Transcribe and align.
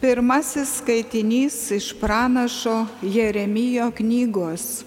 Pirmasis 0.00 0.78
skaitinys 0.78 1.70
iš 1.70 1.92
pranašo 2.00 2.86
Jeremijo 3.02 3.90
knygos. 3.92 4.80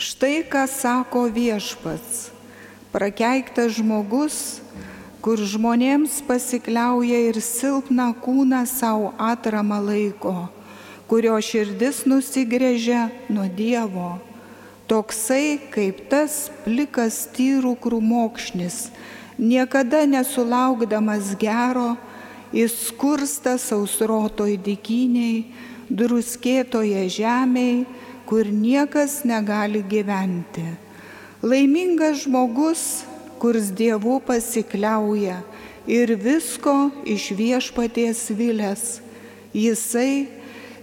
Štai 0.00 0.46
ką 0.48 0.62
sako 0.64 1.26
viešpats. 1.28 2.30
Prakeiktas 2.88 3.76
žmogus, 3.76 4.62
kur 5.20 5.36
žmonėms 5.36 6.22
pasikliauja 6.24 7.20
ir 7.28 7.36
silpną 7.44 8.14
kūną 8.24 8.64
savo 8.64 9.12
atramą 9.20 9.76
laiko, 9.90 10.48
kurio 11.04 11.36
širdis 11.36 12.06
nusigrėžia 12.08 13.10
nuo 13.28 13.44
Dievo. 13.44 14.14
Toksai 14.88 15.60
kaip 15.68 16.06
tas 16.08 16.46
plikas 16.64 17.26
tyrų 17.36 17.76
krūmokšnis, 17.76 18.86
niekada 19.36 20.06
nesulaukdamas 20.08 21.36
gero, 21.36 21.98
Jis 22.50 22.72
skursta 22.88 23.54
sausrotoj 23.62 24.56
dikiniai, 24.58 25.44
druskėtoje 25.86 27.04
žemėje, 27.14 27.84
kur 28.26 28.46
niekas 28.46 29.20
negali 29.26 29.82
gyventi. 29.86 30.64
Laimingas 31.42 32.24
žmogus, 32.24 32.82
kurs 33.42 33.70
dievų 33.74 34.20
pasikliauja 34.26 35.40
ir 35.90 36.12
visko 36.18 36.90
iš 37.06 37.30
viešpaties 37.38 38.26
vilės. 38.34 38.84
Jisai, 39.54 40.28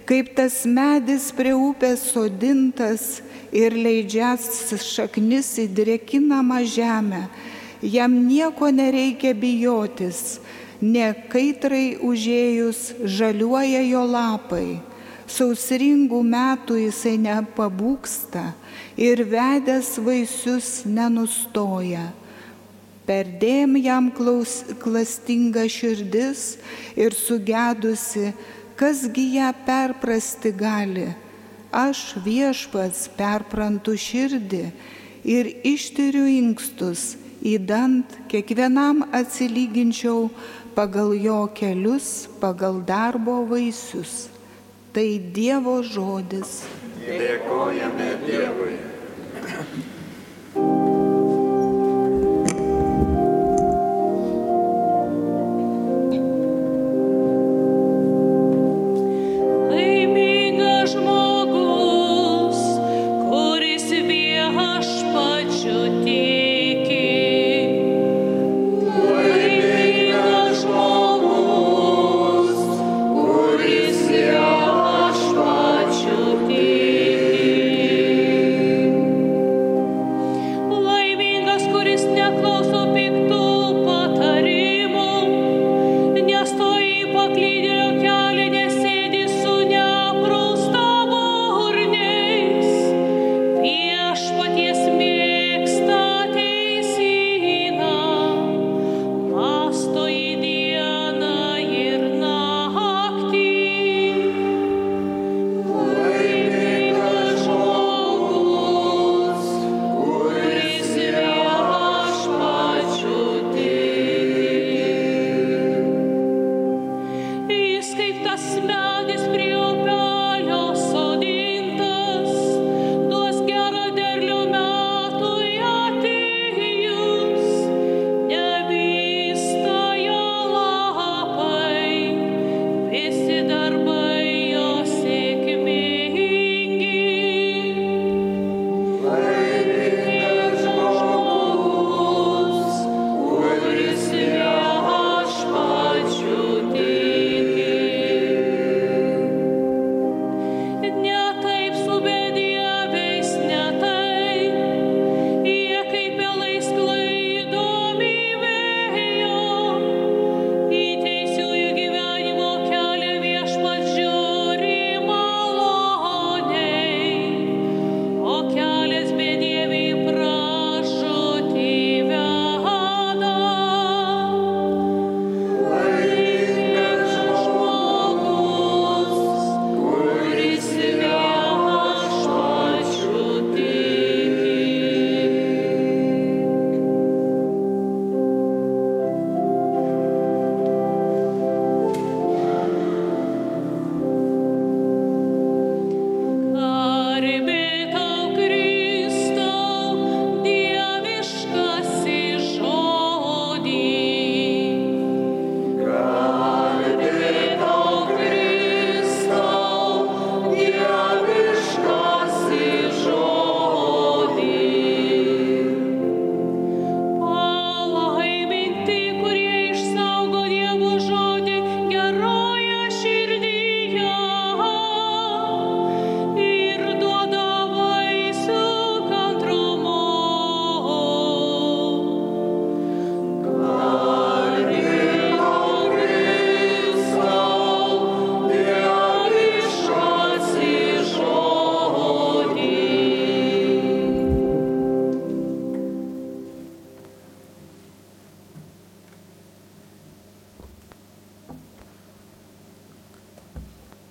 kaip 0.08 0.34
tas 0.36 0.64
medis 0.68 1.30
prie 1.36 1.54
upės 1.56 2.08
sodintas 2.12 3.22
ir 3.52 3.76
leidžias 3.76 4.72
šaknis 4.84 5.54
į 5.60 5.68
drėkinamą 5.76 6.64
žemę, 6.68 7.26
jam 7.80 8.16
nieko 8.26 8.72
nereikia 8.72 9.32
bijotis 9.36 10.40
ne 10.80 11.10
kaitrai 11.32 11.98
užėjus 12.04 12.94
žaliuoja 13.04 13.82
jo 13.86 14.04
lapai, 14.06 14.78
sausringų 15.28 16.20
metų 16.24 16.78
jisai 16.84 17.16
nepabūksta 17.20 18.52
ir 18.96 19.24
vedęs 19.28 19.96
vaisius 20.02 20.70
nenustoja. 20.86 22.08
Perdėm 23.08 23.78
jam 23.80 24.10
klaus, 24.12 24.60
klastinga 24.82 25.64
širdis 25.72 26.58
ir 26.92 27.16
sugedusi, 27.16 28.34
kasgi 28.76 29.24
ją 29.38 29.48
perprasti 29.64 30.52
gali. 30.52 31.06
Aš 31.72 32.18
viešpats 32.24 33.08
perprantu 33.16 33.96
širdį 33.96 34.62
ir 35.28 35.48
ištyriu 35.68 36.26
inkstus, 36.28 37.16
įdant 37.44 38.12
kiekvienam 38.28 39.04
atsilyginčiau 39.14 40.28
pagal 40.78 41.10
jo 41.18 41.50
kelius, 41.50 42.30
pagal 42.38 42.78
darbo 42.86 43.42
vaisius. 43.50 44.30
Tai 44.94 45.10
Dievo 45.34 45.82
žodis. 45.82 46.62
Dėkojame 47.02 48.10
Dievui. 48.22 48.78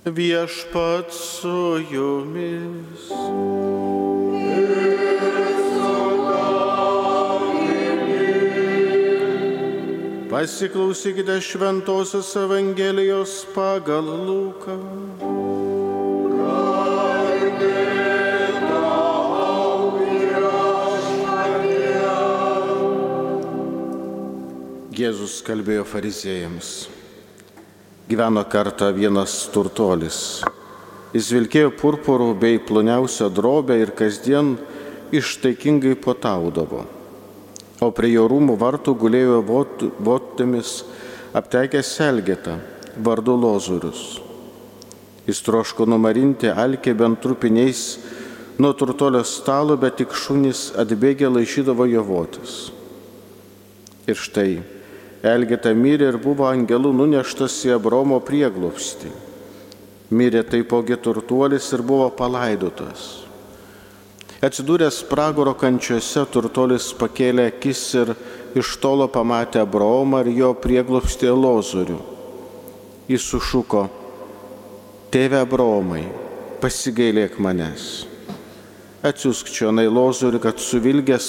Viešpat 0.08 1.12
su 1.12 1.84
jumis. 1.92 3.12
Pasiklausykite 10.30 11.42
Šventojios 11.42 12.36
Evangelijos 12.36 13.44
pagal 13.56 14.08
Luką. 14.28 14.78
Jėzus 24.98 25.42
kalbėjo 25.44 25.84
fariziejams. 25.86 26.97
Gyveno 28.08 28.46
kartą 28.48 28.88
vienas 28.96 29.34
turtuolis. 29.52 30.40
Jis 31.12 31.28
vilkėjo 31.36 31.74
purpurų 31.76 32.30
bei 32.40 32.60
ploniausią 32.64 33.28
drobę 33.36 33.76
ir 33.82 33.90
kasdien 34.00 34.54
ištaikingai 35.12 35.98
potaudavo. 36.00 36.86
O 37.84 37.90
prie 37.92 38.14
jo 38.14 38.24
rūmų 38.32 38.56
vartų 38.62 38.94
gulėjo 39.02 39.42
votėmis 40.08 40.72
aptekęs 41.36 41.90
Selgetą, 41.98 42.56
vardu 42.96 43.36
Lozorius. 43.36 44.22
Jis 45.28 45.44
troško 45.44 45.84
numarinti 45.92 46.48
alkį 46.48 46.96
bent 47.04 47.20
trupiniais 47.20 47.84
nuo 48.56 48.72
turtolio 48.72 49.26
stalo, 49.28 49.76
bet 49.76 50.00
tik 50.00 50.16
šunys 50.16 50.70
atbėgę 50.80 51.28
laišydavo 51.28 51.92
jo 51.92 52.08
votis. 52.08 52.58
Ir 54.08 54.16
štai 54.16 54.77
Elgeta 55.26 55.72
mirė 55.74 56.12
ir 56.12 56.18
buvo 56.22 56.46
angelų 56.46 56.92
nuneštas 56.94 57.56
į 57.66 57.74
Abromo 57.78 58.20
prieglopstį. 58.22 59.10
Mirė 60.14 60.44
taipogi 60.46 60.96
turtuolis 61.02 61.72
ir 61.74 61.82
buvo 61.82 62.10
palaidotas. 62.14 63.08
Atsidūręs 64.38 65.02
pragaro 65.10 65.56
kančiuose, 65.58 66.22
turtuolis 66.30 66.92
pakėlė 66.94 67.48
akis 67.50 67.82
ir 67.98 68.14
iš 68.58 68.76
tolo 68.78 69.08
pamatė 69.10 69.64
Abraomą 69.64 70.22
ir 70.28 70.36
jo 70.38 70.52
prieglopstį 70.54 71.34
Lozorių. 71.34 71.98
Jis 73.10 73.26
sušuko, 73.26 73.88
Tėve 75.10 75.40
Abraomai, 75.42 76.04
pasigailėk 76.62 77.40
manęs. 77.42 78.06
Atsiusk 79.08 79.50
čia 79.50 79.72
Nailozorių, 79.72 80.42
kad 80.44 80.62
suvilgęs 80.62 81.28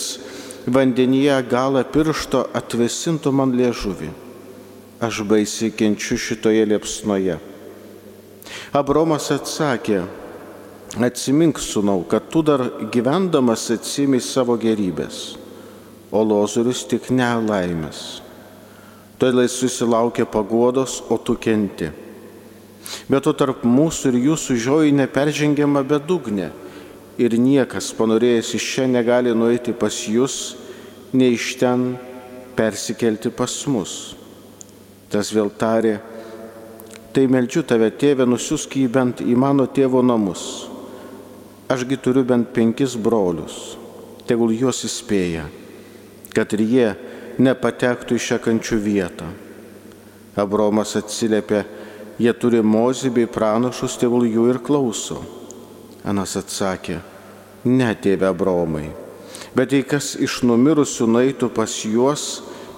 vandenyje 0.72 1.36
galą 1.50 1.84
piršto 1.86 2.44
atvesintų 2.56 3.32
man 3.34 3.54
liežuvį. 3.56 4.08
Aš 5.04 5.22
baisiai 5.28 5.70
kenčiu 5.70 6.18
šitoje 6.18 6.64
liepsnoje. 6.66 7.36
Abromas 8.74 9.28
atsakė, 9.30 10.02
atsimink, 10.98 11.60
sunau, 11.62 12.02
kad 12.08 12.26
tu 12.32 12.42
dar 12.42 12.64
gyvendamas 12.90 13.68
atsimiai 13.70 14.24
savo 14.24 14.56
gerybės, 14.58 15.36
o 16.10 16.24
lozorius 16.24 16.82
tik 16.88 17.10
nelaimės. 17.14 18.22
Todėl 19.18 19.44
jis 19.44 19.58
susilaukė 19.62 20.26
paguodos, 20.30 21.02
o 21.10 21.18
tu 21.18 21.36
kenti. 21.38 21.90
Bet 23.10 23.26
to 23.26 23.34
tarp 23.36 23.64
mūsų 23.66 24.12
ir 24.12 24.18
jūsų 24.30 24.56
žioji 24.64 24.96
neperžengiama 24.96 25.84
bedugnė 25.86 26.50
ir 27.18 27.34
niekas 27.34 27.90
panorėjęs 27.98 28.52
iš 28.54 28.66
čia 28.74 28.86
negali 28.86 29.34
nueiti 29.34 29.74
pas 29.74 29.94
jūs, 30.06 30.56
nei 31.12 31.34
iš 31.34 31.56
ten 31.58 31.90
persikelti 32.56 33.32
pas 33.34 33.54
mus. 33.66 34.14
Tas 35.10 35.32
vėl 35.34 35.50
tarė, 35.50 35.98
tai 37.12 37.26
meldžiu 37.26 37.64
tave, 37.66 37.90
tėve, 37.90 38.26
nusiusk 38.28 38.76
jį 38.78 38.88
bent 38.92 39.22
į 39.24 39.34
mano 39.34 39.66
tėvo 39.66 40.02
namus. 40.04 40.68
Ašgi 41.68 41.98
turiu 42.00 42.22
bent 42.24 42.52
penkis 42.54 42.94
brolius, 42.96 43.76
tegul 44.28 44.54
juos 44.54 44.84
įspėja, 44.86 45.48
kad 46.36 46.54
ir 46.56 46.62
jie 46.64 46.88
nepatektų 47.42 48.16
į 48.16 48.24
šią 48.28 48.38
kančių 48.46 48.78
vietą. 48.84 49.26
Abromas 50.38 50.94
atsiliepė, 50.96 51.64
jie 52.22 52.32
turi 52.38 52.62
mozį 52.62 53.10
bei 53.16 53.26
pranašus, 53.26 53.98
tegul 53.98 54.28
jų 54.28 54.46
ir 54.52 54.62
klauso. 54.62 55.18
Anas 56.08 56.38
atsakė, 56.40 57.02
ne 57.68 57.88
tėve 58.00 58.28
Abromai, 58.30 58.88
bet 59.56 59.74
jei 59.76 59.84
kas 59.84 60.14
iš 60.16 60.40
numirusių 60.48 61.08
naitų 61.10 61.50
pas 61.52 61.74
juos 61.84 62.26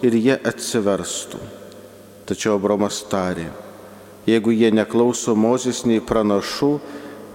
ir 0.03 0.17
jie 0.19 0.35
atsiverstų. 0.35 1.38
Tačiau 2.27 2.56
Abromas 2.59 2.99
tarė, 3.11 3.49
jeigu 4.27 4.55
jie 4.55 4.73
neklauso 4.75 5.37
Mozės 5.38 5.85
nei 5.87 6.03
pranašų, 6.03 6.73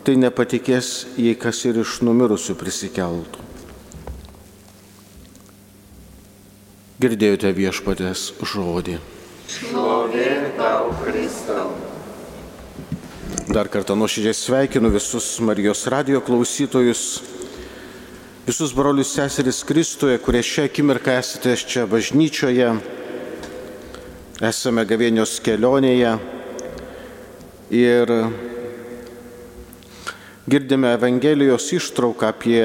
tai 0.05 0.17
nepatikės, 0.19 0.91
jei 1.17 1.35
kas 1.39 1.63
ir 1.65 1.81
iš 1.81 1.99
numirusių 2.05 2.57
prisikeltų. 2.59 3.41
Girdėjote 7.01 7.51
viešpatės 7.55 8.29
žodį. 8.39 9.01
Šlovė 9.51 10.29
tau, 10.59 10.93
Kristau. 11.03 11.84
Dar 13.55 13.69
kartą 13.71 13.95
nuoširdžiai 13.95 14.35
sveikinu 14.35 14.89
visus 14.91 15.39
Marijos 15.39 15.85
radio 15.87 16.19
klausytojus, 16.19 17.21
visus 18.43 18.73
brolius 18.75 19.13
seseris 19.15 19.61
Kristuje, 19.63 20.17
kurie 20.19 20.41
šią 20.43 20.65
akimirką 20.67 21.13
esate 21.15 21.53
čia 21.55 21.85
bažnyčioje, 21.87 22.73
esame 24.43 24.83
gavėnios 24.83 25.37
kelionėje 25.39 26.11
ir 27.79 28.13
girdime 30.51 30.91
Evangelijos 30.99 31.71
ištrauką 31.79 32.35
apie 32.35 32.59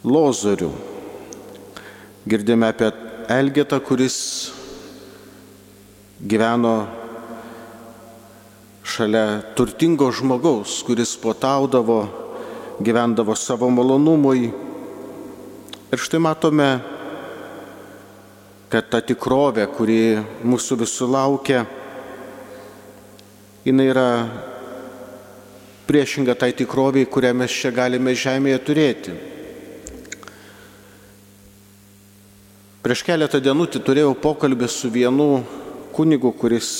Lozorių. 0.00 0.72
Girdime 2.24 2.72
apie 2.72 2.88
Elgetą, 3.28 3.84
kuris 3.84 4.20
gyveno 6.24 7.03
šalia 8.94 9.42
turtingo 9.58 10.06
žmogaus, 10.14 10.76
kuris 10.86 11.16
potaudavo, 11.18 12.04
gyvendavo 12.78 13.34
savo 13.34 13.66
malonumui. 13.70 14.50
Ir 15.90 16.02
štai 16.02 16.20
matome, 16.22 16.68
kad 18.70 18.86
ta 18.90 19.00
tikrovė, 19.02 19.66
kuri 19.74 19.98
mūsų 20.46 20.78
visų 20.84 21.08
laukia, 21.10 21.64
jinai 23.66 23.86
yra 23.90 24.08
priešinga 25.88 26.36
tai 26.38 26.52
tikroviai, 26.54 27.08
kurią 27.10 27.32
mes 27.38 27.54
čia 27.54 27.72
galime 27.74 28.14
žemėje 28.14 28.60
turėti. 28.68 29.16
Prieš 32.84 33.02
keletą 33.06 33.40
dienų 33.42 33.66
turėjau 33.74 34.14
pokalbį 34.22 34.68
su 34.70 34.92
vienu 34.92 35.42
kunigu, 35.96 36.30
kuris 36.36 36.70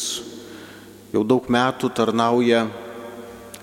jau 1.15 1.23
daug 1.23 1.45
metų 1.47 1.93
tarnauja 1.95 2.65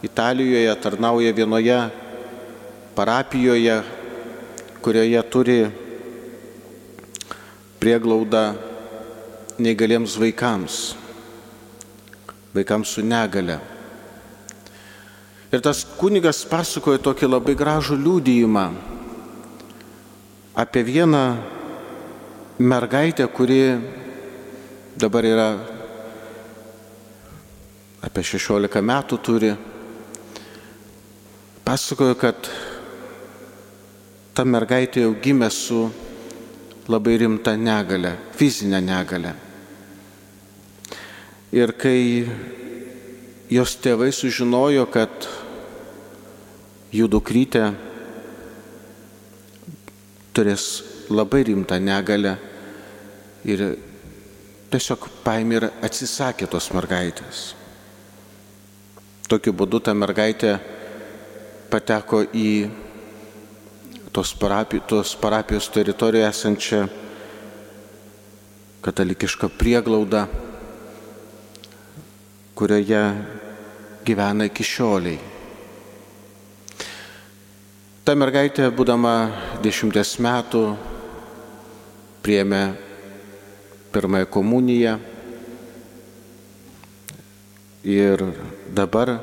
Italijoje, 0.02 0.72
tarnauja 0.80 1.34
vienoje 1.36 1.78
parapijoje, 2.96 3.76
kurioje 4.82 5.24
turi 5.30 5.58
prieglaudą 7.82 8.46
neįgaliems 9.62 10.16
vaikams, 10.22 10.78
vaikams 12.56 12.96
su 12.96 13.04
negale. 13.04 13.60
Ir 15.52 15.60
tas 15.60 15.84
kunigas 16.00 16.46
pasakoja 16.48 17.04
tokį 17.04 17.30
labai 17.34 17.58
gražų 17.60 18.00
liūdėjimą 18.00 18.66
apie 20.56 20.86
vieną 20.88 21.26
mergaitę, 22.64 23.28
kuri 23.28 23.62
dabar 24.96 25.28
yra 25.28 25.50
apie 28.02 28.24
16 28.26 28.82
metų 28.82 29.18
turi, 29.22 29.52
pasakojo, 31.66 32.16
kad 32.18 32.50
ta 34.34 34.46
mergaitė 34.48 35.06
jau 35.06 35.14
gimė 35.22 35.52
su 35.54 35.84
labai 36.90 37.18
rimta 37.22 37.54
negale, 37.58 38.16
fizinė 38.38 38.82
negale. 38.82 39.36
Ir 41.52 41.76
kai 41.78 42.26
jos 43.52 43.76
tėvai 43.84 44.10
sužinojo, 44.16 44.88
kad 44.92 45.28
jų 46.96 47.08
dukrytė 47.12 47.66
turės 50.32 50.68
labai 51.12 51.44
rimtą 51.48 51.78
negalę 51.84 52.38
ir 53.48 53.66
tiesiog 54.72 55.10
paėmė 55.26 55.60
ir 55.60 55.68
atsisakė 55.84 56.48
tos 56.52 56.72
mergaitės. 56.76 57.61
Tokiu 59.32 59.54
būdu 59.56 59.80
ta 59.80 59.94
mergaitė 59.96 60.58
pateko 61.72 62.18
į 62.36 62.68
tos 64.12 64.34
parapijos, 64.36 64.84
tos 64.92 65.14
parapijos 65.16 65.70
teritorijoje 65.72 66.28
esančią 66.28 66.82
katalikišką 68.84 69.48
prieglaudą, 69.56 70.26
kurioje 72.60 73.02
gyvena 74.04 74.52
iki 74.52 74.68
šioliai. 74.68 75.20
Ta 78.04 78.20
mergaitė, 78.20 78.68
būdama 78.76 79.16
dešimties 79.64 80.18
metų, 80.20 80.66
priemė 82.20 82.66
pirmąją 83.96 84.28
komuniją 84.36 84.98
ir 87.88 88.28
dabar 88.72 89.20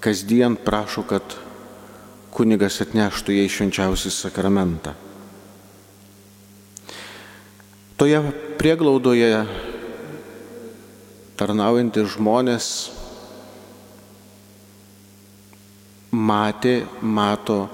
kasdien 0.00 0.56
prašo, 0.56 1.04
kad 1.08 1.22
kunigas 2.34 2.80
atneštų 2.84 3.34
jai 3.38 3.48
švenčiausią 3.50 4.12
sakramentą. 4.14 4.94
Toje 7.98 8.20
prieglaudoje 8.60 9.42
tarnaujantys 11.38 12.14
žmonės 12.14 12.68
matė, 16.14 16.82
mato 17.02 17.64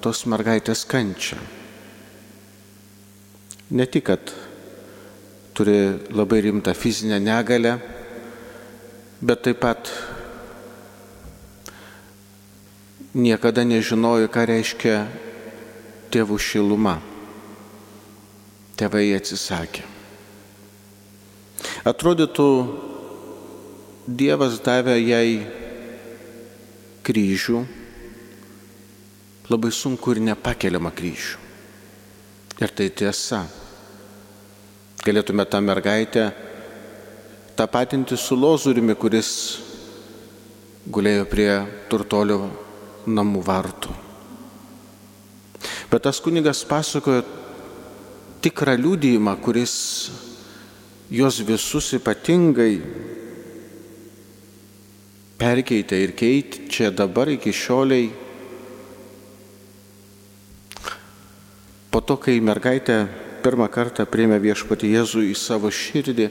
tos 0.00 0.24
mergaitės 0.28 0.86
kančią. 0.88 1.36
Ne 3.76 3.86
tik, 3.86 4.08
kad 4.08 4.32
turi 5.54 5.76
labai 6.10 6.40
rimtą 6.48 6.72
fizinę 6.74 7.20
negalę, 7.20 7.76
bet 9.20 9.44
taip 9.44 9.60
pat 9.60 9.90
niekada 13.14 13.64
nežinojo, 13.66 14.30
ką 14.32 14.46
reiškia 14.48 14.96
tėvų 16.14 16.38
šiluma. 16.40 16.98
Tėvai 18.80 19.10
atsisakė. 19.16 19.84
Atrodytų, 21.84 22.48
Dievas 24.10 24.56
davė 24.64 24.96
jai 24.98 25.44
kryžių, 27.06 27.60
labai 29.52 29.70
sunku 29.70 30.16
ir 30.16 30.22
nepakeliamą 30.24 30.90
kryžių. 30.96 31.36
Ir 32.64 32.72
tai 32.74 32.88
tiesa. 32.90 33.44
Galėtume 35.04 35.46
tą 35.46 35.60
mergaitę 35.62 36.24
tapatinti 37.60 38.16
su 38.16 38.38
lozuriumi, 38.40 38.94
kuris 38.96 39.30
gulėjo 40.88 41.26
prie 41.28 41.50
turtolio 41.92 42.38
namų 43.04 43.42
vartų. 43.44 43.92
Bet 45.92 46.06
tas 46.06 46.22
kunigas 46.24 46.62
pasakojo 46.64 47.20
tikrą 48.40 48.78
liūdėjimą, 48.80 49.36
kuris 49.44 49.74
juos 51.12 51.42
visus 51.44 51.92
ypatingai 52.00 52.72
perkeitė 55.40 56.00
ir 56.00 56.16
keičia 56.16 56.88
dabar 56.96 57.28
iki 57.28 57.52
šioliai. 57.52 58.08
Po 61.92 62.00
to, 62.00 62.16
kai 62.16 62.40
mergaitė 62.40 63.02
pirmą 63.44 63.68
kartą 63.68 64.08
priėmė 64.08 64.40
viešpatį 64.40 64.96
Jėzų 64.96 65.28
į 65.28 65.34
savo 65.36 65.68
širdį, 65.68 66.30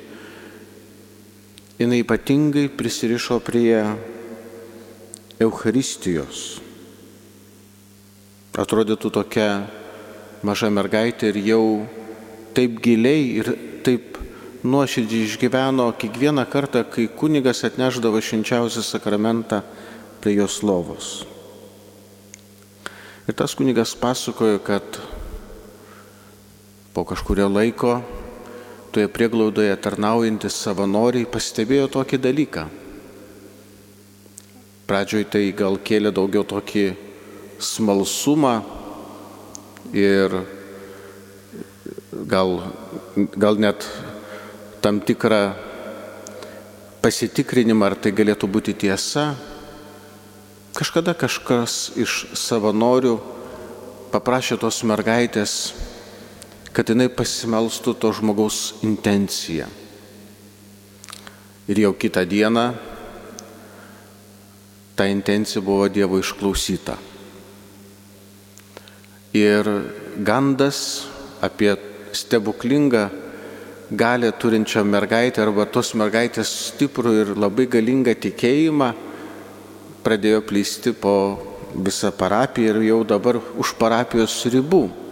jinai 1.79 2.01
ypatingai 2.03 2.67
prisirišo 2.75 3.39
prie 3.39 3.79
Eucharistijos. 5.39 6.59
Atrodytų 8.59 9.11
tokia 9.15 9.47
maža 10.43 10.67
mergaitė 10.67 11.31
ir 11.31 11.39
jau 11.45 11.63
taip 12.51 12.81
giliai 12.83 13.23
ir 13.39 13.53
taip 13.87 14.17
nuoširdžiai 14.67 15.29
išgyveno 15.29 15.87
kiekvieną 15.95 16.43
kartą, 16.51 16.83
kai 16.83 17.07
kunigas 17.07 17.63
atneždavo 17.63 18.19
šinčiausią 18.19 18.83
sakramentą 18.83 19.61
prie 20.19 20.35
jos 20.35 20.59
lovos. 20.67 21.23
Ir 23.29 23.37
tas 23.39 23.55
kunigas 23.55 23.95
pasakojo, 23.95 24.59
kad 24.59 24.83
po 26.91 27.05
kažkurio 27.07 27.47
laiko 27.47 28.01
toje 28.93 29.07
prieglaudoje 29.13 29.73
tarnaujantis 29.83 30.57
savanoriai 30.65 31.29
pastebėjo 31.29 31.87
tokį 31.97 32.21
dalyką 32.27 32.67
Pradžioj 34.89 35.27
tai 35.29 35.51
gal 35.53 35.75
kėlė 35.85 36.09
daugiau 36.09 36.41
tokį 36.49 36.83
smalsumą 37.61 38.55
ir 39.93 40.33
gal, 42.31 42.55
gal 43.37 43.61
net 43.61 43.85
tam 44.81 44.97
tikrą 45.05 45.53
pasitikrinimą, 47.05 47.91
ar 47.91 47.97
tai 48.01 48.15
galėtų 48.17 48.49
būti 48.49 48.73
tiesa. 48.81 49.35
Kažkada 50.73 51.13
kažkas 51.13 51.91
iš 51.93 52.33
savanorių 52.33 53.13
paprašė 54.09 54.57
tos 54.57 54.81
mergaitės, 54.89 55.59
kad 56.73 56.89
jinai 56.89 57.09
pasimelstų 57.09 57.95
to 57.99 58.11
žmogaus 58.13 58.79
intenciją. 58.85 59.67
Ir 61.69 61.83
jau 61.85 61.93
kitą 61.93 62.23
dieną 62.25 62.65
ta 64.97 65.05
intencija 65.07 65.61
buvo 65.61 65.87
Dievo 65.87 66.19
išklausyta. 66.19 66.97
Ir 69.37 69.67
gandas 70.17 71.05
apie 71.41 71.75
stebuklingą 72.11 73.09
galę 73.91 74.31
turinčią 74.31 74.83
mergaitę 74.83 75.41
arba 75.41 75.65
tos 75.65 75.93
mergaitės 75.97 76.49
stiprų 76.69 77.13
ir 77.21 77.31
labai 77.37 77.65
galingą 77.69 78.13
tikėjimą 78.17 78.89
pradėjo 80.05 80.41
plysti 80.45 80.93
po 80.93 81.13
visą 81.73 82.11
parapiją 82.11 82.75
ir 82.75 82.81
jau 82.89 82.99
dabar 83.05 83.39
už 83.57 83.73
parapijos 83.77 84.41
ribų. 84.49 85.08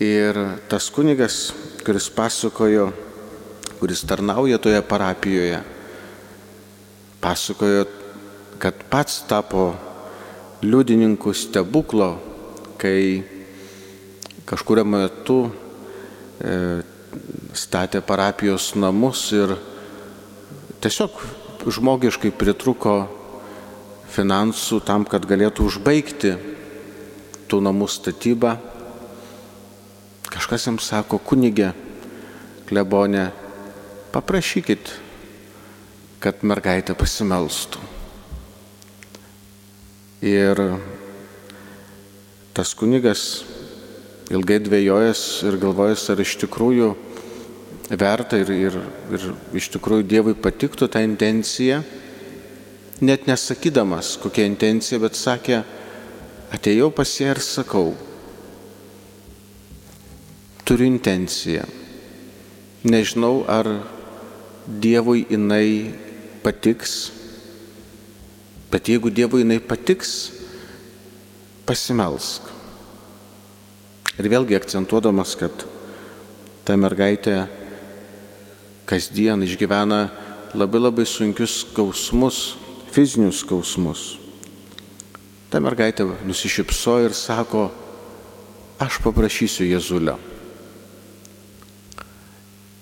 Ir 0.00 0.32
tas 0.64 0.86
kunigas, 0.88 1.50
kuris 1.84 2.06
pasakojo, 2.08 2.86
kuris 3.76 4.00
tarnauja 4.08 4.56
toje 4.56 4.80
parapijoje, 4.80 5.58
pasakojo, 7.20 7.84
kad 8.58 8.80
pats 8.88 9.18
tapo 9.28 9.74
liudininku 10.64 11.34
stebuklo, 11.36 12.14
kai 12.80 13.20
kažkurio 14.48 14.86
metu 14.88 15.38
e, 16.40 16.80
statė 17.52 18.00
parapijos 18.00 18.72
namus 18.80 19.26
ir 19.36 19.52
tiesiog 20.80 21.20
žmogiškai 21.68 22.32
pritruko 22.40 23.02
finansų 24.16 24.80
tam, 24.80 25.04
kad 25.04 25.28
galėtų 25.28 25.68
užbaigti 25.68 26.34
tų 27.52 27.64
namų 27.68 27.92
statybą. 27.92 28.56
Kažkas 30.50 30.66
jam 30.66 30.78
sako, 30.82 31.20
kunigė, 31.22 31.68
klebonė, 32.66 33.28
paprašykit 34.10 34.88
kad 36.18 36.42
mergaitė 36.42 36.96
pasimelstų. 36.98 37.78
Ir 40.26 40.64
tas 42.50 42.74
kunigas 42.74 43.44
ilgai 44.34 44.58
dvėjojęs 44.66 45.22
ir 45.46 45.60
galvojęs, 45.68 46.08
ar 46.10 46.24
iš 46.26 46.34
tikrųjų 46.42 46.90
verta 47.94 48.42
ir, 48.42 48.50
ir, 48.50 48.82
ir 49.14 49.30
iš 49.54 49.70
tikrųjų 49.78 50.10
Dievui 50.10 50.34
patiktų 50.34 50.90
tą 50.90 51.06
intenciją, 51.06 51.84
net 53.06 53.30
nesakydamas 53.30 54.16
kokia 54.18 54.50
intencija, 54.50 54.98
bet 54.98 55.14
sakė, 55.14 55.62
atėjau 56.50 56.90
pas 56.90 57.18
ją 57.22 57.36
ir 57.38 57.46
sakau, 57.54 57.92
turiu 60.70 60.86
intenciją. 60.86 61.66
Nežinau, 62.86 63.42
ar 63.50 63.66
Dievui 64.70 65.24
jinai 65.26 65.90
patiks, 66.44 67.10
bet 68.70 68.86
jeigu 68.86 69.10
Dievui 69.10 69.42
jinai 69.42 69.58
patiks, 69.58 70.30
pasimelsk. 71.66 72.46
Ir 74.14 74.30
vėlgi 74.30 74.60
akcentuodamas, 74.60 75.34
kad 75.42 75.66
ta 76.62 76.78
mergaitė 76.78 77.48
kasdien 78.86 79.42
išgyvena 79.42 80.04
labai 80.54 80.86
labai 80.86 81.08
sunkius 81.08 81.64
skausmus, 81.64 82.40
fizinius 82.94 83.42
skausmus. 83.42 84.06
Ta 85.50 85.58
mergaitė 85.58 86.06
nusišypso 86.22 87.00
ir 87.08 87.16
sako, 87.26 87.72
aš 88.78 89.02
paprašysiu 89.02 89.66
Jėzulio. 89.66 90.20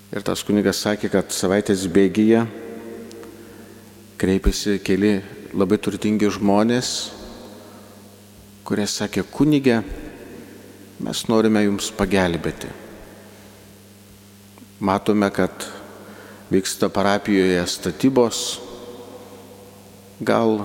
Ir 0.08 0.24
tas 0.24 0.40
kunigas 0.40 0.78
sakė, 0.80 1.10
kad 1.12 1.34
savaitės 1.36 1.82
bėgyje 1.92 2.46
kreipėsi 4.16 4.78
keli 4.80 5.18
labai 5.52 5.76
turtingi 5.84 6.30
žmonės, 6.32 6.92
kurie 8.64 8.86
sakė, 8.88 9.26
kunigė, 9.28 9.82
mes 11.04 11.20
norime 11.28 11.66
jums 11.66 11.90
pagelbėti. 11.92 12.72
Matome, 14.80 15.28
kad 15.28 15.68
vyksta 16.48 16.88
parapijoje 16.88 17.60
statybos, 17.68 18.42
gal 20.24 20.62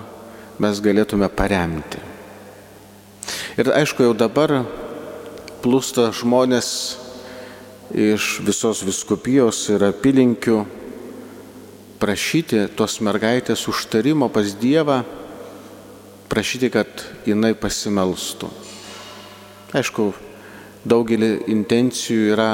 mes 0.56 0.80
galėtume 0.80 1.28
paremti. 1.28 2.00
Ir 3.60 3.76
aišku, 3.76 4.08
jau 4.08 4.16
dabar 4.16 4.62
plūsta 5.60 6.14
žmonės 6.16 7.03
iš 7.94 8.40
visos 8.42 8.82
viskupijos 8.86 9.68
ir 9.70 9.86
apylinkių 9.86 10.58
prašyti 12.02 12.66
tos 12.76 12.98
mergaitės 13.06 13.68
užtarimo 13.70 14.28
pas 14.34 14.56
Dievą, 14.60 15.04
prašyti, 16.28 16.70
kad 16.74 16.90
jinai 17.30 17.54
pasimelstų. 17.54 18.50
Aišku, 19.78 20.08
daugelį 20.90 21.46
intencijų 21.54 22.34
yra 22.34 22.50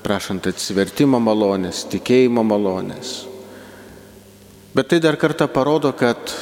prašant 0.00 0.48
atsivertimo 0.48 1.20
malonės, 1.20 1.84
tikėjimo 1.92 2.42
malonės. 2.46 3.12
Bet 4.74 4.88
tai 4.90 5.00
dar 5.04 5.18
kartą 5.20 5.46
parodo, 5.52 5.92
kad 5.92 6.32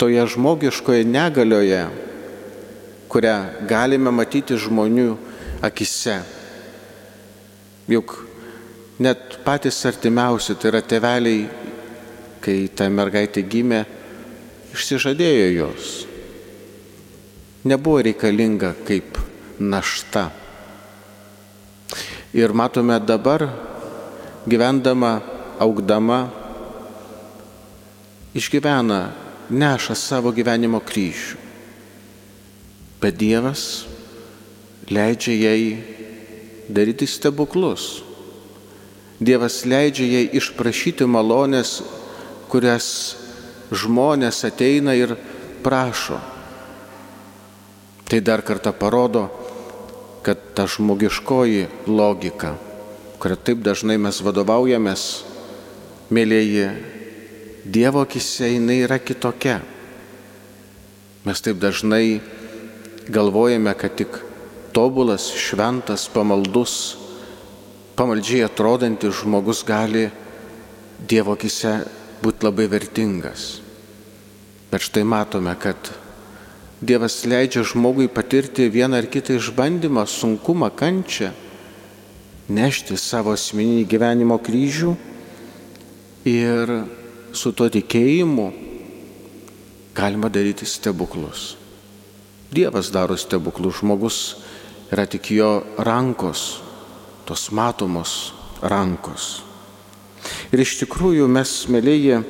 toje 0.00 0.26
žmogiškoje 0.34 1.06
negalioje, 1.06 1.84
kurią 3.12 3.36
galime 3.68 4.12
matyti 4.14 4.58
žmonių 4.58 5.14
akise, 5.62 6.20
juk 7.90 8.14
net 9.00 9.40
patys 9.44 9.80
artimiausi, 9.88 10.54
tai 10.54 10.70
yra 10.70 10.82
teveliai, 10.84 11.46
kai 12.40 12.68
ta 12.76 12.88
mergaitė 12.92 13.42
gimė, 13.48 13.80
išsižadėjo 14.74 15.48
jos. 15.56 15.88
Nebuvo 17.64 18.00
reikalinga 18.04 18.74
kaip 18.88 19.18
našta. 19.60 20.30
Ir 22.32 22.54
matome 22.54 22.96
dabar, 23.02 23.48
gyvendama, 24.48 25.18
augdama, 25.60 26.20
išgyvena, 28.36 29.00
neša 29.50 29.96
savo 29.98 30.32
gyvenimo 30.32 30.80
kryžių. 30.80 31.48
Bet 33.00 33.16
Dievas 33.16 33.64
leidžia 34.92 35.34
jai 35.40 35.89
daryti 36.74 37.06
stebuklus. 37.06 38.02
Dievas 39.20 39.62
leidžia 39.68 40.06
jai 40.08 40.24
išprašyti 40.40 41.04
malonės, 41.04 41.80
kurias 42.48 42.86
žmonės 43.70 44.44
ateina 44.48 44.94
ir 44.96 45.12
prašo. 45.62 46.18
Tai 48.08 48.20
dar 48.24 48.42
kartą 48.42 48.72
parodo, 48.72 49.28
kad 50.24 50.40
ta 50.56 50.64
žmogiškoji 50.66 51.68
logika, 51.86 52.56
kurią 53.20 53.36
taip 53.44 53.60
dažnai 53.66 53.98
mes 54.00 54.22
vadovaujamės, 54.24 55.04
mėlyjeji, 56.10 56.70
Dievo 57.60 58.00
akise 58.00 58.48
jinai 58.48 58.78
yra 58.86 58.96
kitokia. 58.98 59.58
Mes 61.28 61.42
taip 61.44 61.58
dažnai 61.60 62.22
galvojame, 63.12 63.74
kad 63.76 63.92
tik 64.00 64.16
tobulas, 64.72 65.30
šventas, 65.34 66.06
pamaldus, 66.12 66.96
pamaldžiai 67.98 68.46
atrodantis 68.46 69.22
žmogus 69.22 69.64
gali 69.66 70.08
Dievo 71.00 71.32
akise 71.32 71.78
būti 72.20 72.44
labai 72.44 72.66
vertingas. 72.68 73.60
Bet 74.70 74.84
štai 74.84 75.02
matome, 75.08 75.54
kad 75.56 75.90
Dievas 76.80 77.22
leidžia 77.28 77.64
žmogui 77.64 78.08
patirti 78.08 78.68
vieną 78.72 79.00
ar 79.00 79.08
kitą 79.08 79.36
išbandymą, 79.36 80.06
sunkumą, 80.08 80.70
kančią, 80.72 81.32
nešti 82.48 82.96
savo 82.96 83.34
asmeninį 83.36 83.84
gyvenimo 83.88 84.38
kryžių 84.40 84.94
ir 86.28 86.72
su 87.36 87.52
to 87.52 87.68
tikėjimu 87.68 88.46
galima 89.94 90.30
daryti 90.32 90.64
stebuklus. 90.66 91.54
Dievas 92.50 92.90
daro 92.90 93.16
stebuklus, 93.16 93.78
žmogus 93.80 94.18
yra 94.90 95.06
tik 95.06 95.30
jo 95.30 95.62
rankos, 95.78 96.60
tos 97.24 97.50
matomos 97.54 98.32
rankos. 98.62 99.42
Ir 100.50 100.60
iš 100.60 100.80
tikrųjų 100.82 101.28
mes, 101.30 101.52
mėlyje, 101.70 102.20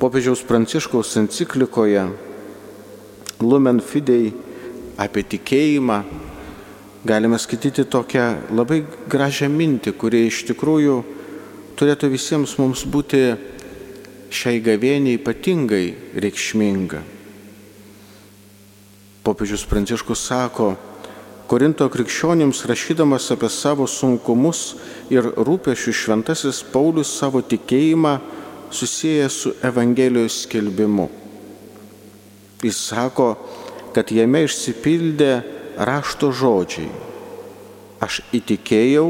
popiežiaus 0.00 0.44
pranciškaus 0.46 1.16
enciklikoje 1.20 2.04
Lumen 3.40 3.80
Fidei 3.80 4.28
apie 5.00 5.24
tikėjimą, 5.24 6.02
galime 7.08 7.38
skaityti 7.40 7.86
tokią 7.88 8.26
labai 8.52 8.82
gražią 9.08 9.48
mintį, 9.48 9.94
kuri 9.96 10.26
iš 10.28 10.44
tikrųjų 10.50 10.98
turėtų 11.80 12.12
visiems 12.12 12.58
mums 12.60 12.84
būti 12.84 13.22
šiai 14.30 14.60
gavėniai 14.60 15.16
ypatingai 15.16 15.86
reikšminga. 16.20 17.00
Popiežius 19.24 19.64
Pranciškus 19.68 20.28
sako, 20.28 20.74
Korinto 21.50 21.88
krikščionims 21.90 22.62
rašydamas 22.70 23.24
apie 23.34 23.48
savo 23.50 23.88
sunkumus 23.90 24.76
ir 25.10 25.26
rūpešių 25.34 25.94
šventasis 25.98 26.60
Paulius 26.70 27.10
savo 27.10 27.42
tikėjimą 27.42 28.12
susiję 28.70 29.26
su 29.28 29.50
Evangelijos 29.66 30.44
skelbimu. 30.44 31.08
Jis 32.62 32.78
sako, 32.92 33.34
kad 33.90 34.12
jame 34.14 34.44
išsipildė 34.46 35.32
rašto 35.90 36.30
žodžiai. 36.30 36.86
Aš 38.00 38.22
įtikėjau, 38.36 39.08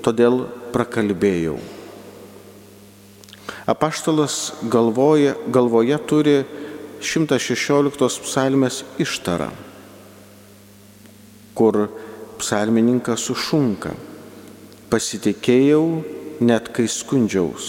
todėl 0.00 0.46
prakalbėjau. 0.72 1.58
Apaštalas 3.68 4.54
galvoje, 4.64 5.36
galvoje 5.52 5.98
turi 6.08 6.38
116 7.04 8.24
psalmės 8.24 8.80
ištarą, 8.96 9.50
kur 11.60 11.90
psalmininkas 12.40 13.26
sušunka. 13.28 13.92
Pasitikėjau, 14.88 15.84
net 16.40 16.70
kai 16.72 16.86
skundžiaus, 16.88 17.66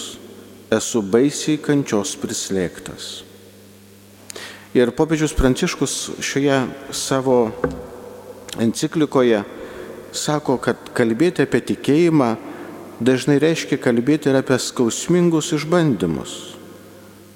esu 0.72 1.02
baisiai 1.04 1.60
kančios 1.60 2.14
prislėgtas. 2.16 3.10
Ir 4.72 4.94
popiežius 4.96 5.36
Pranciškus 5.36 5.96
šioje 6.24 6.62
savo 6.96 7.36
enciklikoje 8.64 9.42
sako, 10.16 10.56
kad 10.56 10.88
kalbėti 10.96 11.44
apie 11.44 11.60
tikėjimą 11.74 12.30
dažnai 13.04 13.36
reiškia 13.42 13.76
kalbėti 13.76 14.32
ir 14.32 14.40
apie 14.40 14.56
skausmingus 14.56 15.52
išbandymus. 15.58 16.32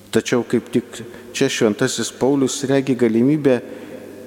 Tačiau 0.09 0.40
kaip 0.49 0.73
tik 0.73 1.05
čia 1.37 1.53
šventasis 1.53 2.09
Paulius 2.16 2.62
regi 2.64 2.97
galimybę 2.97 3.61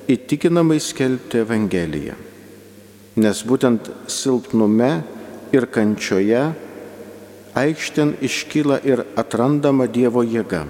įtikinamai 0.09 0.79
skelbti 0.81 1.43
Evangeliją. 1.43 2.17
Nes 3.19 3.43
būtent 3.45 3.91
silpnume 4.09 4.91
ir 5.53 5.67
kančioje 5.69 6.43
aikštėn 7.59 8.15
iškyla 8.25 8.79
ir 8.87 9.03
atrandama 9.19 9.89
Dievo 9.89 10.23
jėga 10.23 10.65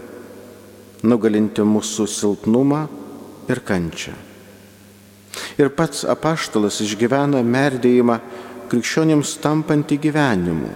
nugalinti 1.04 1.64
mūsų 1.64 2.08
silpnumą 2.12 2.82
ir 3.50 3.62
kančią. 3.64 4.16
Ir 5.60 5.72
pats 5.76 6.04
apaštalas 6.08 6.80
išgyvena 6.84 7.42
merdėjimą 7.46 8.18
krikščionims 8.72 9.38
tampantį 9.44 10.00
gyvenimu. 10.08 10.72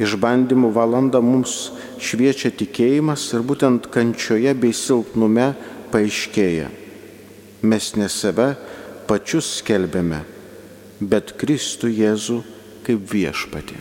Išbandymų 0.00 0.70
valanda 0.72 1.20
mums 1.20 1.72
šviečia 2.00 2.52
tikėjimas 2.56 3.26
ir 3.34 3.42
būtent 3.44 3.90
kančioje 3.92 4.54
bei 4.56 4.72
silpnume 4.76 5.50
paaiškėja. 5.92 6.70
Mes 7.62 7.90
ne 7.96 8.08
save 8.08 8.54
pačius 9.08 9.58
skelbėme, 9.58 10.22
bet 11.00 11.34
Kristų 11.40 11.90
Jėzų 11.92 12.40
kaip 12.86 13.04
viešpatį. 13.12 13.80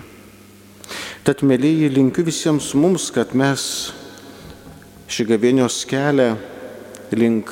Tad, 1.23 1.43
mėlyji, 1.45 1.91
linkiu 1.93 2.25
visiems 2.27 2.73
mums, 2.75 3.09
kad 3.13 3.35
mes 3.37 3.63
šį 5.09 5.25
gavėnios 5.33 5.83
kelią 5.89 6.33
link 7.15 7.51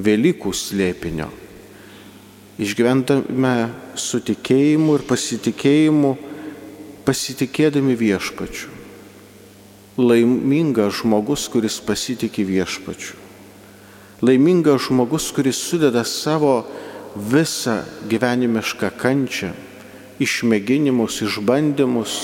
Velykų 0.00 0.52
slėpinio. 0.56 1.26
Išgyventame 2.60 3.54
su 3.98 4.20
tikėjimu 4.24 4.94
ir 4.96 5.04
pasitikėjimu, 5.08 6.12
pasitikėdami 7.04 7.96
viešpačiu. 8.00 8.70
Laimingas 10.00 11.02
žmogus, 11.02 11.48
kuris 11.52 11.80
pasitikė 11.84 12.46
viešpačiu. 12.48 13.19
Laimingas 14.20 14.86
žmogus, 14.88 15.30
kuris 15.32 15.56
sudeda 15.56 16.04
savo 16.04 16.60
visą 17.16 17.80
gyvenimišką 18.10 18.92
kančią, 19.00 19.54
išmėginimus, 20.20 21.22
išbandymus 21.24 22.20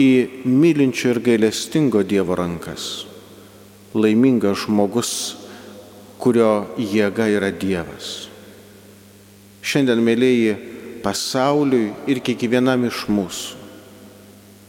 į 0.00 0.12
mylinčio 0.48 1.12
ir 1.12 1.20
gailestingo 1.22 2.00
Dievo 2.02 2.38
rankas 2.38 3.12
laimingas 3.94 4.64
žmogus, 4.64 5.36
kurio 6.22 6.68
jėga 6.78 7.28
yra 7.32 7.50
Dievas. 7.52 8.28
Šiandien, 9.62 10.00
mėlyji, 10.02 10.54
pasauliui 11.02 11.92
ir 12.10 12.22
kiekvienam 12.24 12.86
iš 12.88 13.04
mūsų 13.10 13.60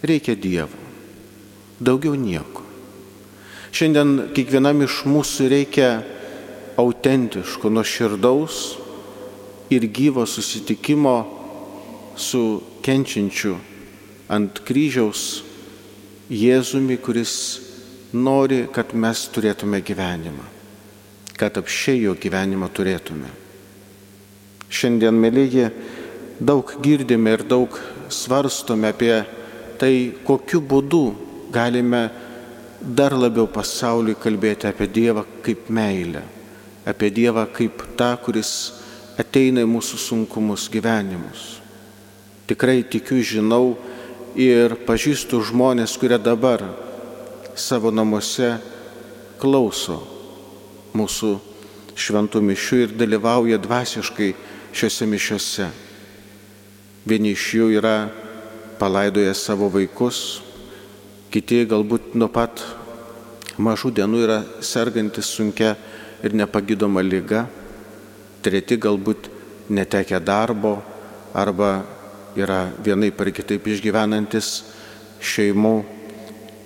reikia 0.04 0.36
Dievo. 0.36 0.82
Daugiau 1.84 2.16
nieko. 2.20 2.64
Šiandien 3.74 4.34
kiekvienam 4.36 4.84
iš 4.86 5.02
mūsų 5.10 5.48
reikia 5.50 5.90
autentiško, 6.78 7.70
nuoširdaus 7.70 8.60
ir 9.74 9.88
gyvo 9.88 10.26
susitikimo 10.26 11.16
su 12.18 12.62
kenčiančiu 12.84 13.58
ant 14.30 14.62
kryžiaus 14.66 15.44
Jėzumi, 16.34 16.96
kuris 17.04 17.34
nori, 18.16 18.64
kad 18.74 18.94
mes 18.96 19.26
turėtume 19.36 19.82
gyvenimą, 19.86 20.46
kad 21.38 21.60
apšiai 21.60 22.06
jo 22.06 22.14
gyvenimą 22.18 22.70
turėtume. 22.74 23.30
Šiandien, 24.74 25.20
mėlyji, 25.20 25.68
daug 26.40 26.72
girdime 26.82 27.36
ir 27.36 27.44
daug 27.46 27.76
svarstome 28.10 28.90
apie 28.94 29.14
tai, 29.78 30.14
kokiu 30.26 30.64
būdu 30.64 31.04
galime 31.54 32.08
dar 32.82 33.14
labiau 33.14 33.46
pasauliui 33.52 34.18
kalbėti 34.20 34.68
apie 34.70 34.88
Dievą 34.92 35.26
kaip 35.46 35.70
meilę, 35.70 36.24
apie 36.86 37.10
Dievą 37.14 37.46
kaip 37.54 37.84
tą, 37.98 38.14
kuris 38.24 38.74
ateina 39.20 39.64
į 39.64 39.70
mūsų 39.70 40.00
sunkumus 40.02 40.68
gyvenimus. 40.72 41.60
Tikrai 42.50 42.82
tikiu, 42.84 43.22
žinau 43.24 43.76
ir 44.36 44.76
pažįstu 44.88 45.40
žmonės, 45.48 45.96
kurie 46.02 46.20
dabar 46.20 46.66
savo 47.56 47.92
namuose 47.94 48.58
klauso 49.40 50.02
mūsų 50.98 51.38
šventų 51.96 52.42
mišių 52.42 52.80
ir 52.84 52.96
dalyvauja 52.98 53.60
dvasiškai 53.62 54.34
šiuose 54.74 55.08
mišiuose. 55.10 55.70
Vieni 57.06 57.34
iš 57.36 57.46
jų 57.60 57.70
yra 57.78 57.98
palaidoję 58.80 59.34
savo 59.38 59.70
vaikus, 59.72 60.42
kiti 61.34 61.64
galbūt 61.70 62.14
nuo 62.18 62.30
pat 62.32 62.64
mažų 63.62 63.94
dienų 64.00 64.22
yra 64.26 64.40
sergantis 64.66 65.30
sunkia 65.30 65.76
ir 66.24 66.36
nepagydoma 66.36 67.04
lyga, 67.04 67.46
treti 68.44 68.78
galbūt 68.80 69.30
netekę 69.70 70.20
darbo 70.24 70.78
arba 71.34 71.84
yra 72.36 72.68
vienai 72.84 73.12
par 73.16 73.32
kitaip 73.32 73.68
išgyvenantis 73.68 74.50
šeimų 75.24 75.76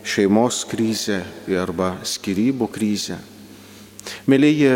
šeimos 0.07 0.63
krizę 0.69 1.19
arba 1.59 1.97
skirybų 2.07 2.69
krizę. 2.71 3.17
Mėlyje, 4.31 4.73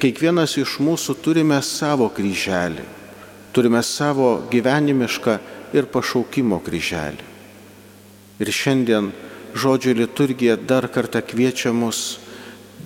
kiekvienas 0.00 0.56
iš 0.60 0.78
mūsų 0.80 1.18
turime 1.20 1.58
savo 1.64 2.08
kryželį, 2.12 2.84
turime 3.52 3.82
savo 3.84 4.46
gyvenimišką 4.52 5.36
ir 5.76 5.88
pašaukimo 5.92 6.60
kryželį. 6.64 7.28
Ir 8.40 8.48
šiandien 8.48 9.12
žodžio 9.54 9.92
liturgija 9.96 10.56
dar 10.56 10.88
kartą 10.88 11.20
kviečia 11.20 11.74
mus, 11.76 12.18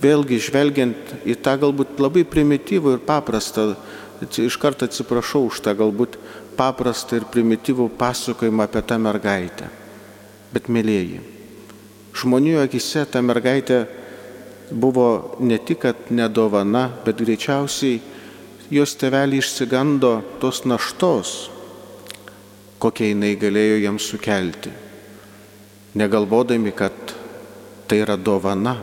vėlgi 0.01 0.39
žvelgiant 0.41 1.13
į 1.25 1.37
tą 1.41 1.55
galbūt 1.61 2.01
labai 2.01 2.23
primityvų 2.27 2.97
ir 2.97 3.05
paprastą, 3.05 3.73
iš 4.21 4.57
karto 4.61 4.87
atsiprašau 4.87 5.47
už 5.49 5.61
tą 5.65 5.73
galbūt 5.77 6.17
paprastą 6.57 7.21
ir 7.21 7.27
primityvų 7.31 7.89
pasakojimą 7.97 8.65
apie 8.65 8.83
tą 8.85 8.97
mergaitę. 9.01 9.69
Bet 10.53 10.69
mėlyjeji, 10.71 11.21
žmonių 12.17 12.61
akise 12.63 13.05
ta 13.09 13.21
mergaitė 13.21 13.85
buvo 14.71 15.37
ne 15.39 15.59
tik, 15.59 15.83
kad 15.85 16.09
nedovana, 16.09 16.87
bet 17.05 17.21
greičiausiai 17.21 17.99
jos 18.73 18.95
tevelį 18.99 19.39
išsigando 19.41 20.17
tos 20.41 20.63
naštos, 20.67 21.37
kokią 22.81 23.13
jinai 23.13 23.35
galėjo 23.39 23.79
jiems 23.85 24.09
sukelti, 24.11 24.73
negalvodami, 25.97 26.73
kad 26.75 27.15
tai 27.87 28.03
yra 28.03 28.17
dovana. 28.19 28.75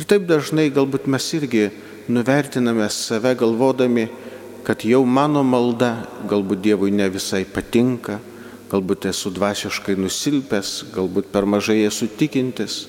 Ir 0.00 0.06
taip 0.08 0.22
dažnai 0.24 0.70
galbūt 0.72 1.10
mes 1.12 1.24
irgi 1.36 1.66
nuvertiname 2.08 2.86
save 2.88 3.34
galvodami, 3.36 4.06
kad 4.64 4.80
jau 4.88 5.02
mano 5.04 5.42
malda 5.44 5.90
galbūt 6.30 6.62
Dievui 6.64 6.94
ne 6.96 7.04
visai 7.12 7.42
patinka, 7.44 8.14
galbūt 8.72 9.10
esu 9.10 9.28
dvasiškai 9.36 9.98
nusilpęs, 10.00 10.70
galbūt 10.94 11.28
per 11.34 11.44
mažai 11.44 11.82
esu 11.84 12.08
tikintis, 12.16 12.86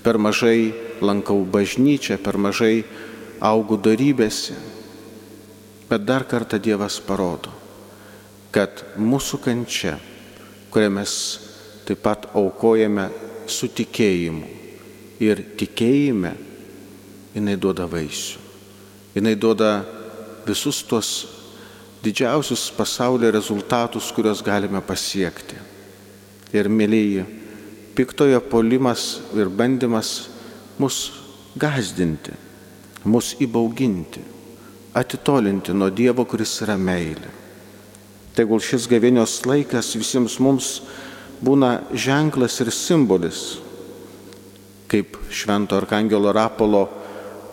per 0.00 0.16
mažai 0.16 0.72
lankau 1.04 1.42
bažnyčią, 1.44 2.16
per 2.24 2.40
mažai 2.40 2.86
augų 3.44 3.78
darybėse. 3.84 4.56
Bet 5.90 6.08
dar 6.08 6.24
kartą 6.24 6.56
Dievas 6.56 6.96
parodo, 6.96 7.52
kad 8.56 8.86
mūsų 8.96 9.42
kančia, 9.44 9.98
kurią 10.72 10.96
mes 10.96 11.20
taip 11.84 12.00
pat 12.08 12.30
aukojame 12.32 13.10
su 13.52 13.68
tikėjimu 13.68 14.48
ir 15.20 15.44
tikėjime, 15.60 16.32
jinai 17.34 17.56
duoda 17.60 17.86
vaisių. 17.90 18.42
Jinai 19.14 19.34
duoda 19.38 19.84
visus 20.46 20.82
tuos 20.86 21.10
didžiausius 22.04 22.68
pasaulio 22.76 23.30
rezultatus, 23.32 24.10
kuriuos 24.12 24.42
galime 24.44 24.82
pasiekti. 24.84 25.56
Ir 26.54 26.68
mėlyji, 26.70 27.24
piktojo 27.96 28.40
polimas 28.50 29.22
ir 29.34 29.48
bandymas 29.50 30.28
mus 30.78 30.98
gazdinti, 31.58 32.34
mus 33.06 33.34
įbauginti, 33.42 34.22
atitolinti 34.94 35.74
nuo 35.74 35.90
Dievo, 35.90 36.26
kuris 36.28 36.60
yra 36.66 36.76
meilė. 36.78 37.30
Tegul 38.34 38.62
šis 38.62 38.88
gavėnios 38.90 39.40
laikas 39.46 39.92
visiems 39.94 40.40
mums 40.42 40.80
būna 41.44 41.84
ženklas 41.94 42.58
ir 42.62 42.70
simbolis, 42.74 43.60
kaip 44.90 45.16
Švento 45.30 45.78
Arkangelo 45.78 46.32
Rapolo 46.34 47.03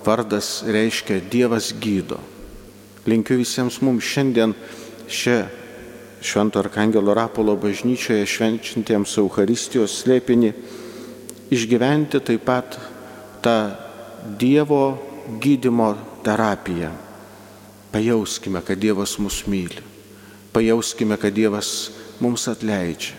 vardas 0.05 0.63
reiškia 0.67 1.21
Dievas 1.31 1.71
gydo. 1.79 2.19
Linkiu 3.05 3.39
visiems 3.41 3.81
mums 3.81 4.05
šiandien 4.05 4.53
šią 5.09 5.39
Švento 6.21 6.61
Arkangelo 6.61 7.15
Rapolo 7.17 7.55
bažnyčioje 7.57 8.27
švenčiantiems 8.29 9.15
Euharistijos 9.17 9.95
slėpinį 10.03 10.51
išgyventi 11.51 12.21
taip 12.21 12.45
pat 12.45 12.77
tą 13.41 13.55
Dievo 14.37 14.99
gydimo 15.41 15.95
terapiją. 16.21 16.91
Pajauskime, 17.91 18.61
kad 18.61 18.77
Dievas 18.77 19.17
mus 19.19 19.41
myli. 19.49 19.81
Pajauskime, 20.53 21.17
kad 21.17 21.33
Dievas 21.33 21.91
mums 22.21 22.45
atleidžia. 22.47 23.17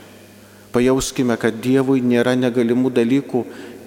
Pajauskime, 0.72 1.36
kad 1.36 1.58
Dievui 1.60 2.00
nėra 2.00 2.32
negalimų 2.38 2.94
dalykų 2.96 3.42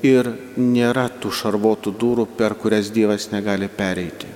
ir 0.05 0.31
nėra 0.57 1.09
tų 1.09 1.33
šarvotų 1.41 1.97
durų, 1.99 2.29
per 2.37 2.57
kurias 2.61 2.93
Dievas 2.93 3.31
negali 3.33 3.67
pereiti 3.67 4.35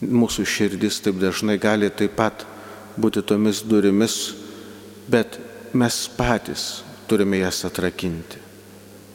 mūsų 0.00 0.44
širdis 0.44 1.00
taip 1.00 1.16
dažnai 1.20 1.56
gali 1.58 1.88
taip 1.90 2.16
pat 2.18 2.44
būti 3.00 3.22
tomis 3.24 3.62
durimis, 3.64 4.34
bet 5.08 5.38
mes 5.72 6.06
patys 6.16 6.82
turime 7.08 7.40
jas 7.40 7.64
atrakinti. 7.64 8.42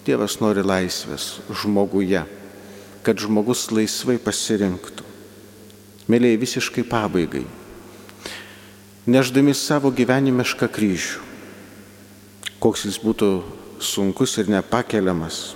Dievas 0.06 0.40
nori 0.42 0.64
laisvės 0.66 1.42
žmoguje, 1.62 2.24
kad 3.06 3.22
žmogus 3.22 3.70
laisvai 3.72 4.18
pasirinktų. 4.22 5.06
Mėlyje 6.10 6.40
visiškai 6.42 6.84
pabaigai. 6.90 7.46
Neždami 9.06 9.54
savo 9.58 9.92
gyvenimišką 9.94 10.68
kryžių, 10.70 11.22
koks 12.62 12.86
jis 12.90 12.98
būtų 13.02 13.30
sunkus 13.82 14.38
ir 14.38 14.50
nepakeliamas, 14.52 15.56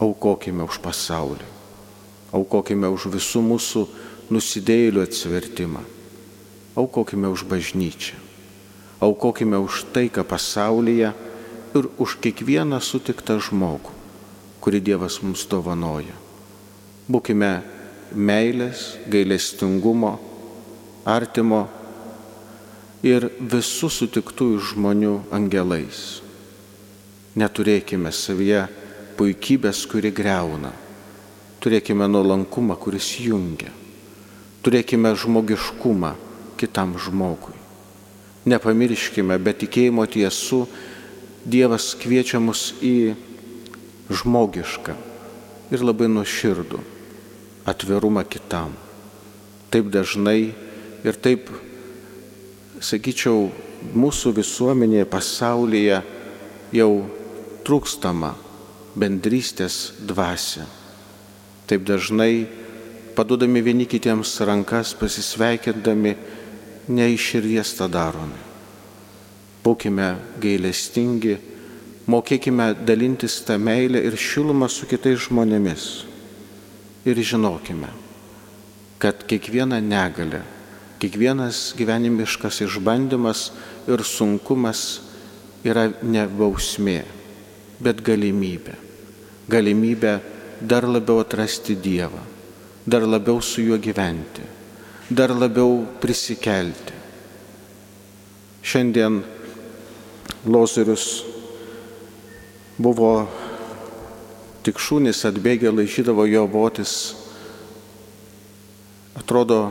aukokime 0.00 0.64
už 0.64 0.80
pasaulį, 0.82 1.46
aukokime 2.32 2.88
už 2.90 3.08
visų 3.12 3.42
mūsų 3.44 3.84
nusidėjėlių 4.32 5.04
atsivertimą. 5.04 5.84
Aukokime 6.78 7.28
už 7.32 7.44
bažnyčią. 7.48 8.16
Aukokime 9.00 9.58
už 9.58 9.86
taiką 9.94 10.24
pasaulyje 10.26 11.12
ir 11.74 11.84
už 11.98 12.18
kiekvieną 12.22 12.78
sutiktą 12.82 13.38
žmogų, 13.42 13.94
kurį 14.62 14.80
Dievas 14.82 15.20
mums 15.22 15.44
dovanoja. 15.50 16.14
Būkime 17.08 17.62
meilės, 18.14 18.98
gailestingumo, 19.10 20.18
artimo 21.06 21.66
ir 23.06 23.28
visų 23.38 23.90
sutiktųjų 23.92 24.62
žmonių 24.72 25.14
angelais. 25.34 26.27
Neturėkime 27.38 28.10
savyje 28.14 28.64
puikybės, 29.18 29.84
kuri 29.90 30.10
greuna. 30.14 30.72
Turėkime 31.62 32.06
nuolankumą, 32.10 32.74
kuris 32.78 33.12
jungia 33.22 33.70
turėkime 34.68 35.14
žmogiškumą 35.16 36.12
kitam 36.60 36.96
žmogui. 37.00 37.54
Nepamirškime, 38.48 39.38
bet 39.40 39.62
tikėjimo 39.64 40.04
tiesų 40.08 40.66
Dievas 41.48 41.94
kviečia 41.96 42.40
mus 42.42 42.74
į 42.84 43.14
žmogišką 44.12 44.96
ir 45.72 45.84
labai 45.86 46.08
nuoširdų 46.10 46.80
atvirumą 47.68 48.24
kitam. 48.28 48.74
Taip 49.72 49.88
dažnai 49.94 50.50
ir 51.06 51.20
taip, 51.24 51.48
sakyčiau, 52.84 53.48
mūsų 53.94 54.34
visuomenėje, 54.36 55.06
pasaulyje 55.08 56.02
jau 56.74 56.90
trūkstama 57.68 58.32
bendrystės 58.96 59.92
dvasia. 60.08 60.64
Taip 61.68 61.84
dažnai 61.84 62.48
padodami 63.12 63.60
vieni 63.60 63.84
kitiems 63.84 64.38
rankas, 64.48 64.94
pasisveikindami, 64.96 66.14
ne 66.88 67.08
iš 67.12 67.26
širdies 67.32 67.74
tą 67.76 67.88
darome. 67.92 68.38
Būkime 69.60 70.14
gailestingi, 70.40 71.34
mokėkime 72.08 72.70
dalintis 72.88 73.42
tą 73.44 73.58
meilę 73.60 74.00
ir 74.06 74.16
šilumą 74.16 74.70
su 74.72 74.88
kitais 74.88 75.26
žmonėmis. 75.26 75.88
Ir 77.04 77.20
žinokime, 77.20 77.90
kad 79.02 79.26
kiekviena 79.28 79.82
negalė, 79.84 80.40
kiekvienas 81.02 81.74
gyvenimiškas 81.76 82.62
išbandymas 82.64 83.50
ir 83.90 84.02
sunkumas 84.08 84.86
yra 85.68 85.90
ne 86.02 86.24
bausmė, 86.32 87.02
bet 87.82 88.02
galimybė. 88.04 88.76
Galimybė 89.48 90.18
dar 90.60 90.84
labiau 90.88 91.22
atrasti 91.22 91.76
Dievą, 91.78 92.20
dar 92.86 93.06
labiau 93.06 93.40
su 93.42 93.62
juo 93.62 93.78
gyventi, 93.78 94.44
dar 95.10 95.32
labiau 95.32 95.84
prisikelti. 96.02 96.96
Šiandien 98.68 99.22
Lozorius 100.44 101.06
buvo 102.78 103.12
tik 104.66 104.82
šūnis 104.82 105.22
atbėgę 105.30 105.72
laižydavo 105.72 106.26
jo 106.28 106.44
botis. 106.50 106.92
Atrodo, 109.16 109.70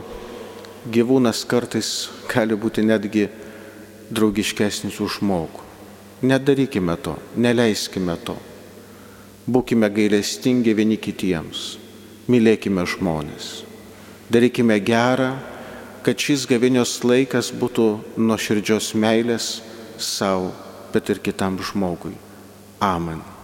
gyvūnas 0.90 1.44
kartais 1.48 2.08
gali 2.28 2.58
būti 2.58 2.82
netgi 2.82 3.28
draugiškesnis 4.10 4.98
už 5.04 5.20
žmogų. 5.20 5.67
Nedarykime 6.22 6.96
to, 6.98 7.14
neleiskime 7.38 8.16
to. 8.26 8.34
Būkime 9.48 9.86
gailestingi 9.94 10.74
vieni 10.74 10.98
kitiems, 10.98 11.78
mylėkime 12.28 12.82
žmonės, 12.84 13.62
darykime 14.28 14.80
gerą, 14.82 15.30
kad 16.02 16.18
šis 16.18 16.44
gavinios 16.50 16.98
laikas 17.06 17.52
būtų 17.54 17.88
nuo 18.18 18.36
širdžios 18.36 18.92
meilės 18.98 19.48
savo, 19.96 20.50
bet 20.92 21.08
ir 21.14 21.22
kitam 21.22 21.62
žmogui. 21.62 22.16
Amen. 22.82 23.37